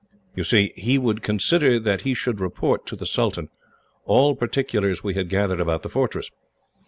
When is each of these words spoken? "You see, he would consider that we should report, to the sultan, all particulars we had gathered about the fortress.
"You 0.35 0.43
see, 0.43 0.73
he 0.75 0.97
would 0.97 1.21
consider 1.21 1.79
that 1.79 2.05
we 2.05 2.15
should 2.15 2.39
report, 2.39 2.87
to 2.87 2.95
the 2.95 3.05
sultan, 3.05 3.49
all 4.03 4.35
particulars 4.35 5.03
we 5.03 5.13
had 5.13 5.29
gathered 5.29 5.59
about 5.59 5.83
the 5.83 5.89
fortress. 5.89 6.31